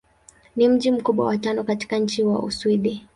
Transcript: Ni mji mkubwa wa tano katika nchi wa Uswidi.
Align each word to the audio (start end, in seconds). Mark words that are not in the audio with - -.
Ni 0.55 0.67
mji 0.69 0.91
mkubwa 0.91 1.25
wa 1.25 1.37
tano 1.37 1.63
katika 1.63 1.97
nchi 1.97 2.23
wa 2.23 2.43
Uswidi. 2.43 3.05